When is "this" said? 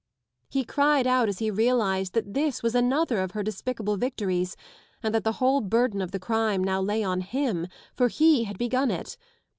2.33-2.63